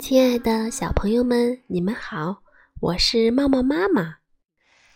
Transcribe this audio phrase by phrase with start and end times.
[0.00, 2.38] 亲爱的小朋友们，你们好，
[2.80, 4.16] 我是茂茂妈妈。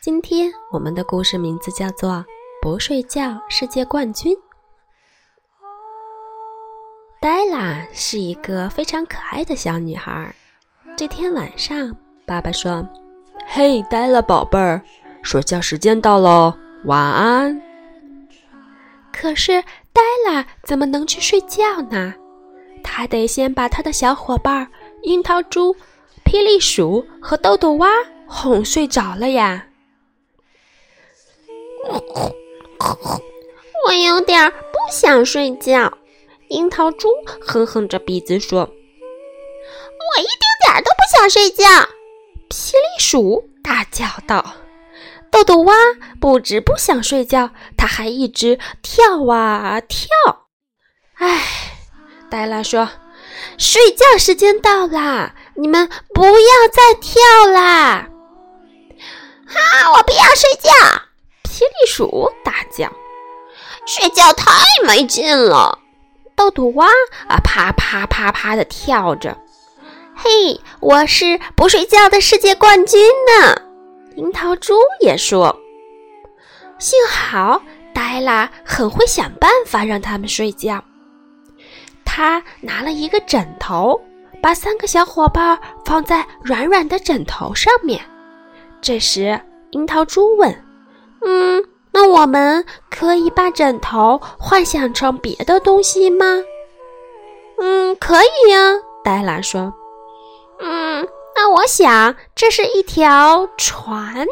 [0.01, 2.11] 今天我们的故事名字叫做
[2.61, 4.35] 《不睡觉世界冠军》。
[7.21, 10.35] 黛拉是一个非常可爱的小女孩。
[10.97, 11.97] 这天晚上，
[12.27, 12.85] 爸爸说
[13.53, 14.81] ：“嘿，呆了宝贝儿，
[15.23, 16.55] 睡觉时间到喽，
[16.85, 17.61] 晚安。”
[19.13, 19.61] 可是
[19.93, 20.01] 呆
[20.31, 22.15] 了怎么能去睡觉呢？
[22.85, 24.69] 他得先把他的小伙伴。
[25.03, 25.75] 樱桃猪、
[26.25, 27.89] 霹雳鼠和豆豆蛙
[28.27, 29.67] 哄睡着了呀。
[33.87, 35.93] 我有点不想睡觉。
[36.49, 37.09] 樱桃猪
[37.41, 41.65] 哼哼着鼻子说：“我一丁点儿都不想睡觉。”
[42.51, 44.45] 霹雳鼠大叫道
[45.31, 45.73] ：“豆豆蛙
[46.21, 50.09] 不止不想睡觉，它还一直跳啊跳。”
[51.15, 51.43] 哎，
[52.29, 52.89] 黛拉说。
[53.57, 55.35] 睡觉时间到啦！
[55.55, 58.09] 你们不要再跳啦！
[59.47, 60.71] 啊，我不要睡觉！
[61.45, 62.93] 霹雳鼠大叫
[63.87, 64.53] ：“睡觉太
[64.87, 65.79] 没劲了！”
[66.35, 66.87] 豆豆蛙
[67.29, 69.39] 啊，啪啪啪啪的跳着。
[70.23, 73.57] 嘿，我是不睡觉的世界冠军呢！
[74.17, 75.59] 樱桃猪也说
[76.79, 77.63] ：“幸好
[77.95, 80.85] 黛拉很会想办法让他们睡觉。”
[82.05, 83.99] 他拿了一个枕头，
[84.43, 87.99] 把三个小伙伴放在软软的枕头上面。
[88.83, 90.55] 这时，樱桃猪问
[91.25, 96.27] ：“嗯，那我们可以把枕头幻想成别的东西吗
[97.59, 99.73] ？”“嗯，可以呀。”黛拉说。
[100.61, 104.27] “嗯，那我想这是一条船。”“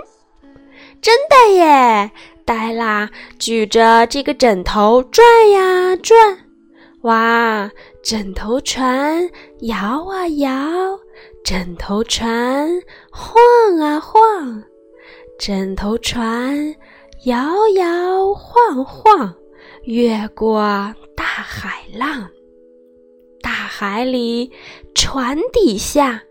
[1.00, 2.10] 真的耶！”
[2.44, 6.38] 黛拉举着这个枕头转呀转。
[7.02, 7.70] 哇，
[8.02, 9.28] 枕头船
[9.60, 10.50] 摇啊摇，
[11.44, 12.68] 枕头船
[13.10, 13.36] 晃
[13.80, 14.62] 啊晃，
[15.38, 16.74] 枕头船
[17.26, 19.34] 摇摇晃晃，
[19.84, 20.60] 越过
[21.14, 22.28] 大海浪。
[23.68, 24.50] 海里，
[24.94, 26.22] 船底下，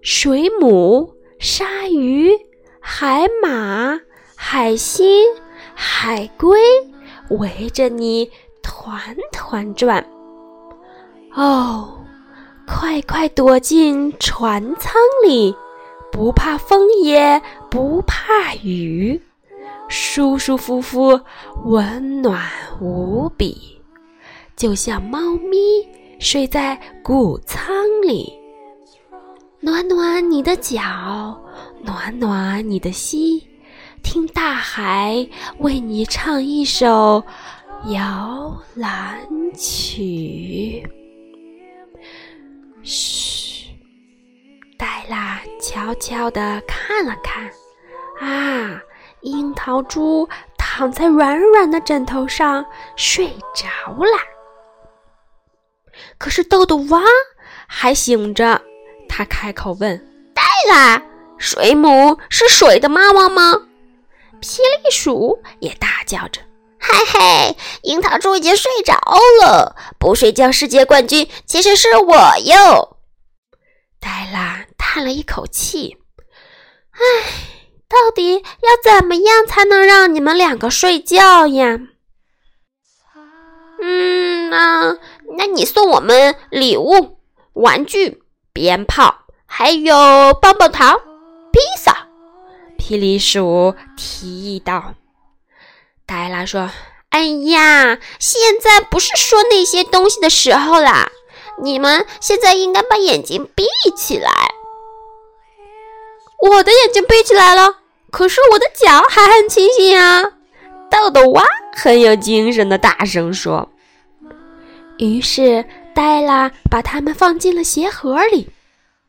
[0.00, 2.30] 水母、鲨鱼、
[2.80, 4.00] 海马、
[4.34, 5.26] 海星、
[5.74, 6.58] 海龟
[7.30, 8.30] 围着你。
[8.68, 10.04] 团团转，
[11.34, 12.04] 哦，
[12.66, 14.92] 快快躲进船舱
[15.24, 15.54] 里，
[16.10, 19.22] 不怕风也不怕雨，
[19.88, 21.20] 舒舒服服，
[21.64, 22.42] 温暖
[22.80, 23.80] 无比，
[24.56, 25.86] 就像猫咪
[26.18, 27.66] 睡在谷仓
[28.02, 28.32] 里。
[29.60, 30.80] 暖暖你的脚，
[31.82, 33.40] 暖暖你的心，
[34.02, 35.26] 听大海
[35.58, 37.22] 为你唱一首。
[37.88, 39.18] 摇篮
[39.54, 40.82] 曲。
[42.82, 43.66] 嘘，
[44.78, 47.50] 黛拉悄悄地看了看，
[48.20, 48.80] 啊，
[49.20, 52.64] 樱桃猪躺在软软的枕头上
[52.96, 54.35] 睡着了。
[56.18, 57.02] 可是豆豆蛙
[57.66, 58.60] 还醒着，
[59.08, 59.98] 他开口问
[60.34, 61.02] ：“黛拉，
[61.38, 63.62] 水母是水的妈妈吗？”
[64.40, 66.40] 霹雳鼠也大叫着。
[66.78, 68.94] 嘿嘿，樱桃猪已经睡着
[69.42, 69.74] 了。
[69.98, 72.98] 不睡觉世界冠军其实是我哟。
[73.98, 75.96] 黛拉叹了一口气
[76.92, 77.00] ：“唉，
[77.88, 81.78] 到底要怎么样才能让你们两个睡觉呀？”
[83.82, 84.96] 嗯，那
[85.36, 87.18] 那你送我们礼物、
[87.52, 89.94] 玩具、鞭炮，还有
[90.40, 90.98] 棒棒糖、
[91.52, 92.08] 披萨。
[92.78, 94.94] 霹雳鼠提议道。
[96.06, 96.70] 黛拉说
[97.10, 101.10] ：“哎呀，现在不是说那些东西的时候啦！
[101.62, 103.64] 你们现在应该把眼睛闭
[103.96, 104.30] 起来。”
[106.48, 107.78] 我的眼睛闭起来了，
[108.10, 110.22] 可是我的脚还很清醒啊！
[110.90, 111.44] 豆豆蛙
[111.74, 113.68] 很有精神的大声说。
[114.98, 115.64] 于是
[115.94, 118.50] 黛拉把它们放进了鞋盒里。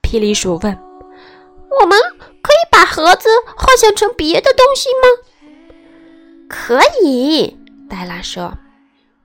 [0.01, 0.77] 霹雳鼠问
[1.81, 1.99] ：“我们
[2.41, 5.07] 可以把盒子幻想成别的东西吗？”
[6.47, 7.57] 可以，
[7.89, 8.43] 黛拉说：“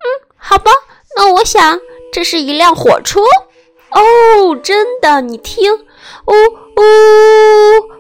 [0.03, 0.07] 嗯，
[0.37, 0.73] 好吧，
[1.17, 1.79] 那我想
[2.13, 3.21] 这是一辆火车。
[3.91, 6.83] 哦，真的，你听，呜呜，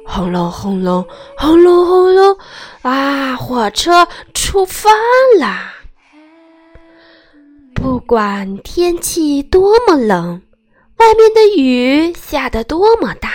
[0.06, 1.06] 轰隆轰隆，
[1.36, 2.36] 轰隆轰隆，
[2.80, 4.90] 啊，火车出发
[5.38, 5.74] 啦！
[7.82, 10.40] 不管天气多么冷，
[10.98, 13.30] 外面的雨下得多么大，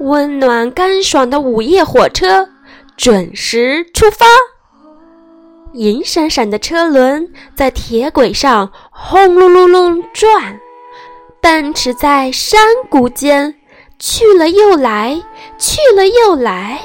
[0.00, 2.48] 温暖干爽的午夜火车。”
[2.98, 4.26] 准时出发。
[5.72, 10.60] 银闪闪的车轮在铁轨上轰隆隆隆转，
[11.40, 13.54] 奔驰在山谷间，
[14.00, 15.22] 去了又来，
[15.56, 16.82] 去了又来。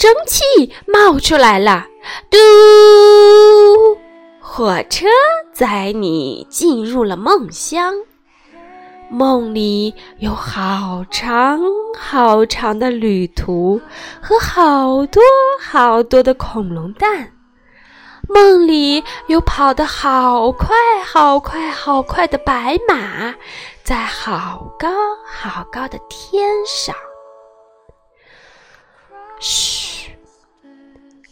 [0.00, 1.86] 蒸汽冒出来了，
[2.30, 2.38] 嘟！
[4.40, 5.04] 火车
[5.52, 7.92] 载你进入了梦乡。
[9.10, 11.60] 梦里有好长
[11.98, 13.78] 好长的旅途
[14.22, 15.22] 和好多
[15.60, 17.34] 好多的恐龙蛋，
[18.26, 20.74] 梦里有跑得好快
[21.04, 23.34] 好快好快的白马，
[23.82, 24.88] 在好高
[25.26, 26.96] 好高的天上。
[29.40, 30.10] 嘘，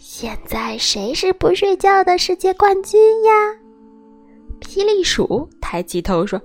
[0.00, 3.32] 现在谁是不睡觉的世界冠军呀？
[4.62, 6.40] 霹雳鼠抬起头说。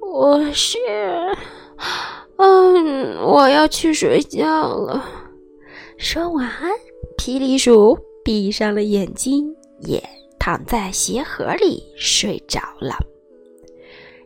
[0.00, 0.78] 我是，
[2.38, 5.04] 嗯，我要去睡觉了。
[5.98, 6.50] 说完，
[7.18, 10.02] 霹雳鼠闭上了眼睛，也
[10.38, 12.96] 躺在鞋盒里睡着了。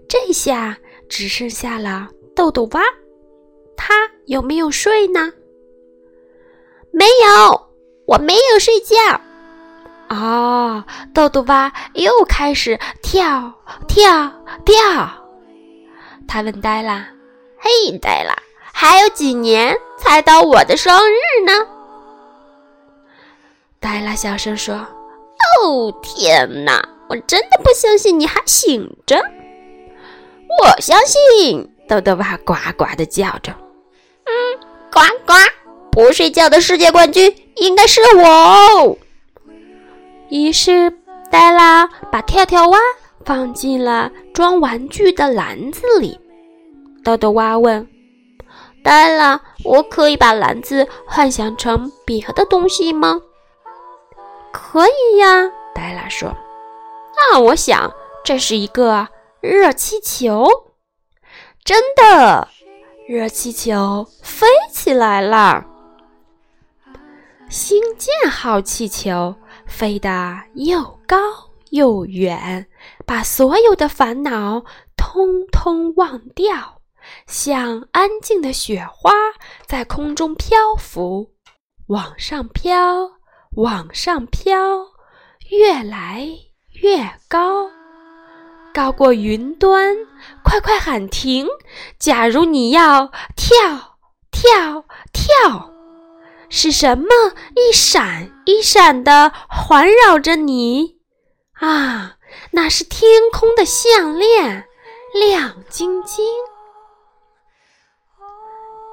[0.09, 0.79] 这下
[1.09, 2.81] 只剩下了豆豆蛙，
[3.77, 3.95] 他
[4.27, 5.33] 有没有睡呢？
[6.93, 7.69] 没有，
[8.07, 8.97] 我没有睡觉。
[10.09, 10.85] 哦，
[11.15, 13.53] 豆豆蛙又开始跳
[13.87, 14.33] 跳
[14.65, 14.77] 跳。
[16.27, 17.09] 他问呆啦
[17.59, 18.37] ：“嘿，呆啦，
[18.73, 21.53] 还有几年才到我的生日呢？”
[23.81, 24.75] 黛拉小声说
[25.63, 26.89] ：“哦，天哪！
[27.09, 29.17] 我真的不相信你还醒着。”
[30.63, 33.55] 我相信，豆豆蛙呱呱的叫着
[34.27, 34.59] ：“嗯，
[34.93, 35.35] 呱呱！
[36.05, 38.99] 不睡觉的世界冠军应该是我。”
[40.31, 40.91] 于是，
[41.31, 42.79] 黛拉把跳跳蛙。
[43.23, 46.19] 放进了装玩具的篮子里。
[47.05, 47.87] 豆豆蛙问
[48.83, 53.21] ：“黛拉，我可以把篮子幻想成别的东西吗
[54.53, 56.35] ？”“可以呀。”黛拉说。
[57.15, 57.93] “那我想
[58.25, 59.07] 这是一个
[59.43, 60.49] 热气球。
[61.63, 62.49] ”“真的，
[63.07, 65.67] 热气球飞起来了。”
[67.51, 69.35] 星舰号气球
[69.67, 71.17] 飞得又高
[71.71, 72.69] 又远。
[73.05, 74.65] 把所有的烦恼
[74.97, 76.81] 通通忘掉，
[77.27, 79.11] 像安静的雪花
[79.67, 81.33] 在空中漂浮，
[81.89, 83.11] 往上飘，
[83.57, 84.55] 往上飘，
[85.49, 86.29] 越来
[86.81, 87.69] 越高，
[88.73, 89.97] 高过云端。
[90.45, 91.49] 快快喊停！
[91.99, 93.99] 假如你要跳
[94.31, 94.80] 跳，
[96.63, 97.07] 是什么
[97.57, 100.99] 一闪一闪的环绕着你
[101.55, 102.17] 啊？
[102.51, 104.69] 那是天空的项链，
[105.15, 106.23] 亮晶晶。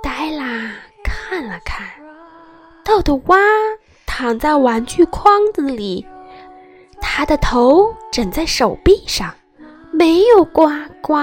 [0.02, 0.72] 黛拉
[1.04, 1.86] 看了看，
[2.86, 3.38] 豆豆蛙
[4.06, 6.08] 躺在玩具筐子里，
[7.02, 9.36] 它的头枕在手臂上，
[9.92, 10.70] 没有呱
[11.02, 11.18] 呱，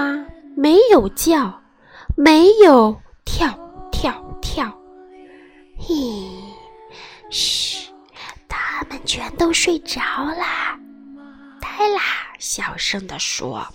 [0.55, 1.59] 没有叫，
[2.15, 2.95] 没有
[3.25, 3.49] 跳
[3.91, 4.71] 跳跳。
[5.77, 5.93] 嘿，
[7.29, 7.89] 嘘，
[8.47, 10.79] 他们全都睡着啦。
[11.61, 12.01] 黛拉
[12.39, 13.67] 小声地说：“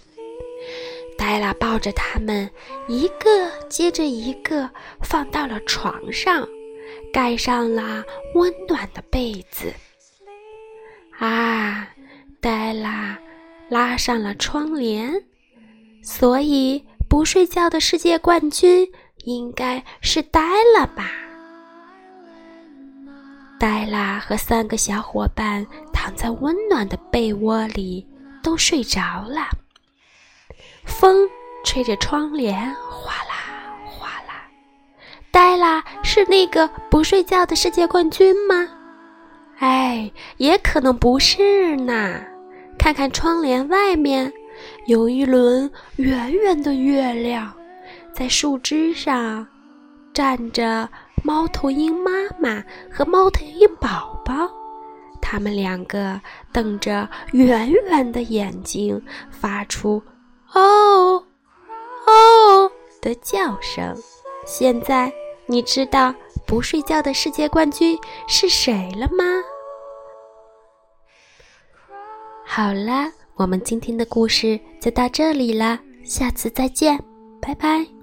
[1.19, 2.50] 黛拉抱着他们，
[2.88, 4.70] 一个接着一个
[5.02, 6.49] 放到了床上，
[7.12, 8.02] 盖上了
[8.35, 9.73] 温暖的被子。
[11.19, 11.88] 啊，
[12.40, 13.19] 黛拉
[13.69, 15.23] 拉上了窗帘，
[16.02, 18.90] 所以不睡觉的世界冠军
[19.25, 20.40] 应该是呆
[20.76, 21.12] 了吧？”
[23.61, 28.07] 黛拉和三个小伙伴躺在温暖的被窝里，
[28.43, 29.50] 都睡着了。
[30.87, 31.29] 风
[31.62, 32.57] 吹着窗帘，
[32.88, 34.49] 哗啦哗啦。
[35.31, 38.67] 黛拉是那个不睡觉的世界冠军吗？
[39.59, 42.19] 哎，也可能不是呢。
[42.79, 44.33] 看看窗帘外面，
[44.87, 47.52] 有一轮圆圆的月亮，
[48.11, 49.47] 在树枝上
[50.14, 50.88] 站着。
[51.23, 54.50] 猫头鹰妈妈和猫头鹰宝宝，
[55.21, 56.21] 他们两个
[56.53, 59.00] 瞪着圆圆的眼睛，
[59.31, 60.03] 发出
[60.55, 61.25] “哦
[62.07, 63.97] 哦”的叫声。
[64.47, 65.12] 现在
[65.47, 66.15] 你知道
[66.47, 67.97] 不睡觉的世界冠军
[68.27, 69.25] 是谁了吗？
[72.45, 76.99] 好了，我们今天的故事就到这里了，下次再见，
[77.41, 78.00] 拜拜。